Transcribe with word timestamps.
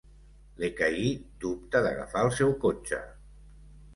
L'Ekahi 0.61 1.09
dubta 1.43 1.83
d'agafar 1.87 2.25
el 2.29 2.33
seu 2.39 2.53
cotxe. 2.65 3.03